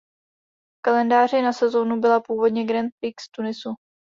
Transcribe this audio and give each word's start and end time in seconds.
V 0.77 0.81
kalendáři 0.81 1.41
na 1.41 1.53
sezónu 1.53 1.99
byla 1.99 2.21
původně 2.21 2.63
Grand 2.65 2.91
Prix 2.99 3.13
Tunisu. 3.35 3.69